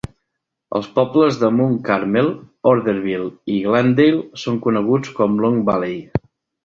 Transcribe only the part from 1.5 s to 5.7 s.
Mount Carmel, Orderville i Glendale són coneguts com Long